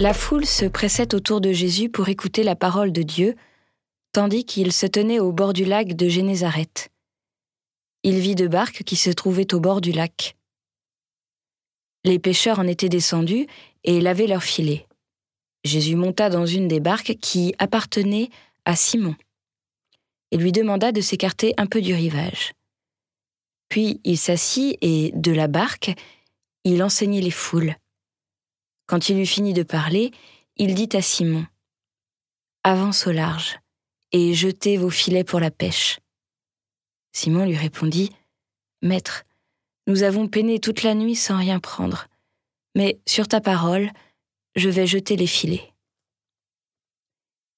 La 0.00 0.14
foule 0.14 0.46
se 0.46 0.64
pressait 0.64 1.12
autour 1.12 1.40
de 1.40 1.50
Jésus 1.50 1.88
pour 1.88 2.08
écouter 2.08 2.44
la 2.44 2.54
parole 2.54 2.92
de 2.92 3.02
Dieu, 3.02 3.34
tandis 4.12 4.44
qu'il 4.44 4.72
se 4.72 4.86
tenait 4.86 5.18
au 5.18 5.32
bord 5.32 5.52
du 5.52 5.64
lac 5.64 5.94
de 5.94 6.08
Génézareth. 6.08 6.90
Il 8.04 8.20
vit 8.20 8.36
deux 8.36 8.46
barques 8.46 8.84
qui 8.84 8.94
se 8.94 9.10
trouvaient 9.10 9.52
au 9.52 9.58
bord 9.58 9.80
du 9.80 9.90
lac. 9.90 10.36
Les 12.04 12.20
pêcheurs 12.20 12.60
en 12.60 12.68
étaient 12.68 12.88
descendus 12.88 13.48
et 13.82 14.00
lavaient 14.00 14.28
leurs 14.28 14.44
filets. 14.44 14.86
Jésus 15.64 15.96
monta 15.96 16.30
dans 16.30 16.46
une 16.46 16.68
des 16.68 16.78
barques 16.78 17.16
qui 17.20 17.56
appartenait 17.58 18.30
à 18.64 18.76
Simon 18.76 19.16
et 20.30 20.36
lui 20.36 20.52
demanda 20.52 20.92
de 20.92 21.00
s'écarter 21.00 21.54
un 21.56 21.66
peu 21.66 21.80
du 21.80 21.92
rivage. 21.92 22.52
Puis 23.68 24.00
il 24.04 24.16
s'assit 24.16 24.78
et, 24.80 25.10
de 25.12 25.32
la 25.32 25.48
barque, 25.48 25.90
il 26.62 26.84
enseignait 26.84 27.20
les 27.20 27.32
foules. 27.32 27.74
Quand 28.88 29.10
il 29.10 29.18
eut 29.18 29.26
fini 29.26 29.52
de 29.52 29.62
parler, 29.62 30.12
il 30.56 30.74
dit 30.74 30.88
à 30.96 31.02
Simon 31.02 31.46
Avance 32.64 33.06
au 33.06 33.12
large 33.12 33.60
et 34.12 34.32
jetez 34.32 34.78
vos 34.78 34.88
filets 34.88 35.24
pour 35.24 35.40
la 35.40 35.50
pêche. 35.50 36.00
Simon 37.12 37.44
lui 37.44 37.56
répondit 37.56 38.10
Maître, 38.80 39.24
nous 39.86 40.04
avons 40.04 40.26
peiné 40.26 40.58
toute 40.58 40.82
la 40.82 40.94
nuit 40.94 41.16
sans 41.16 41.36
rien 41.36 41.60
prendre, 41.60 42.06
mais 42.74 42.98
sur 43.06 43.28
ta 43.28 43.42
parole, 43.42 43.90
je 44.56 44.70
vais 44.70 44.86
jeter 44.86 45.16
les 45.16 45.26
filets. 45.26 45.74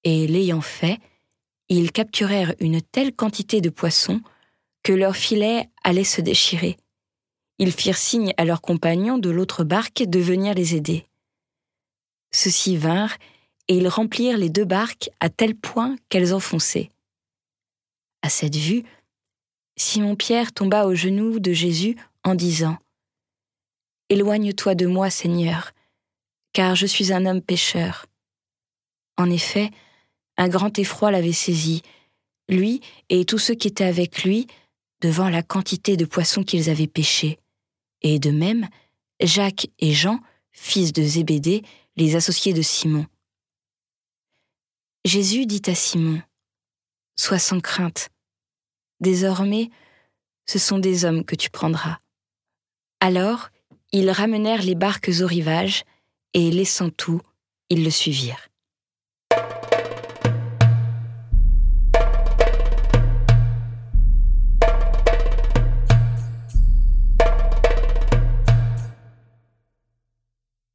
Et 0.02 0.27
l'ayant 0.27 0.62
fait, 0.62 0.99
ils 1.69 1.93
capturèrent 1.93 2.55
une 2.59 2.83
telle 2.83 3.15
quantité 3.15 3.60
de 3.60 3.71
poissons 3.71 4.21
que 4.83 4.93
leurs 4.93 5.16
filets 5.16 5.71
allaient 5.85 6.02
se 6.02 6.21
déchirer. 6.21 6.77
Ils 7.59 7.73
firent 7.73 7.99
signe 7.99 8.35
à 8.37 8.45
leurs 8.45 8.62
compagnons 8.62 9.18
de 9.18 9.30
l'autre 9.30 9.62
barque 9.62 10.02
de 10.02 10.18
venir 10.18 10.55
les 10.55 10.74
aider. 10.74 11.07
Ceux-ci 12.31 12.77
vinrent, 12.77 13.17
et 13.69 13.77
ils 13.77 13.89
remplirent 13.89 14.39
les 14.39 14.51
deux 14.51 14.65
barques 14.65 15.11
à 15.21 15.29
tel 15.29 15.55
point 15.55 15.97
qu'elles 16.09 16.35
enfonçaient. 16.35 16.91
À 18.23 18.29
cette 18.29 18.57
vue, 18.57 18.85
Simon-Pierre 19.77 20.53
tomba 20.53 20.87
aux 20.87 20.95
genoux 20.95 21.39
de 21.39 21.53
Jésus 21.53 21.97
en 22.25 22.35
disant 22.35 22.77
Éloigne-toi 24.09 24.75
de 24.75 24.87
moi, 24.87 25.09
Seigneur, 25.09 25.73
car 26.53 26.75
je 26.75 26.87
suis 26.87 27.13
un 27.13 27.27
homme 27.27 27.41
pécheur. 27.41 28.07
En 29.17 29.31
effet, 29.31 29.71
un 30.37 30.49
grand 30.49 30.79
effroi 30.79 31.11
l'avait 31.11 31.33
saisi, 31.33 31.83
lui 32.49 32.81
et 33.09 33.25
tous 33.25 33.39
ceux 33.39 33.55
qui 33.55 33.69
étaient 33.69 33.85
avec 33.85 34.25
lui, 34.25 34.47
devant 35.01 35.29
la 35.29 35.43
quantité 35.43 35.97
de 35.97 36.05
poissons 36.05 36.43
qu'ils 36.43 36.69
avaient 36.69 36.87
pêchés. 36.87 37.39
Et 38.03 38.19
de 38.19 38.31
même, 38.31 38.69
Jacques 39.21 39.69
et 39.79 39.93
Jean, 39.93 40.21
fils 40.51 40.93
de 40.93 41.03
Zébédée, 41.03 41.63
les 41.96 42.16
associés 42.16 42.52
de 42.52 42.63
Simon. 42.63 43.07
Jésus 45.05 45.46
dit 45.46 45.63
à 45.66 45.74
Simon, 45.74 46.23
Sois 47.16 47.38
sans 47.38 47.60
crainte. 47.60 48.10
Désormais, 49.01 49.71
ce 50.46 50.59
sont 50.59 50.79
des 50.79 51.05
hommes 51.05 51.24
que 51.24 51.37
tu 51.37 51.51
prendras. 51.51 51.99
Alors, 53.01 53.49
ils 53.93 54.11
ramenèrent 54.11 54.63
les 54.63 54.74
barques 54.74 55.11
au 55.21 55.27
rivage, 55.27 55.85
et 56.35 56.51
laissant 56.51 56.91
tout, 56.91 57.21
ils 57.71 57.83
le 57.85 57.91
suivirent. 57.91 58.49